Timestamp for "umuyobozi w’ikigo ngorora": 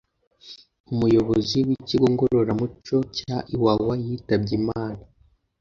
0.91-2.51